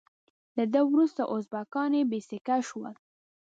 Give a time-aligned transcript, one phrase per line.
[0.57, 2.93] له ده وروسته ازبکان بې سیکه شول.